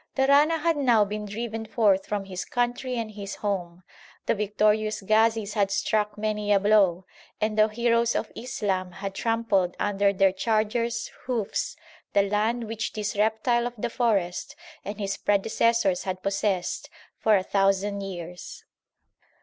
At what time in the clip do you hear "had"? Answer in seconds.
0.57-0.77, 5.53-5.69, 8.93-9.13, 16.03-16.23